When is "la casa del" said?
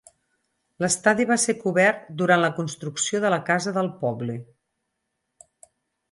3.33-3.91